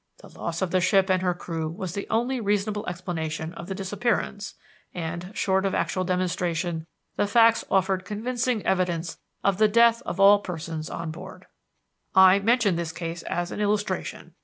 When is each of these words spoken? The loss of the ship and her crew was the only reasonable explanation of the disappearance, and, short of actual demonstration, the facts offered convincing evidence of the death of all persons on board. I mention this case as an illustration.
The 0.23 0.29
loss 0.29 0.63
of 0.63 0.71
the 0.71 0.81
ship 0.81 1.11
and 1.11 1.21
her 1.21 1.35
crew 1.35 1.69
was 1.69 1.93
the 1.93 2.07
only 2.09 2.39
reasonable 2.39 2.83
explanation 2.87 3.53
of 3.53 3.67
the 3.67 3.75
disappearance, 3.75 4.55
and, 4.95 5.29
short 5.35 5.63
of 5.63 5.75
actual 5.75 6.03
demonstration, 6.03 6.87
the 7.17 7.27
facts 7.27 7.63
offered 7.69 8.03
convincing 8.03 8.65
evidence 8.65 9.19
of 9.43 9.59
the 9.59 9.67
death 9.67 10.01
of 10.01 10.19
all 10.19 10.39
persons 10.39 10.89
on 10.89 11.11
board. 11.11 11.45
I 12.15 12.39
mention 12.39 12.77
this 12.77 12.91
case 12.91 13.21
as 13.21 13.51
an 13.51 13.61
illustration. 13.61 14.33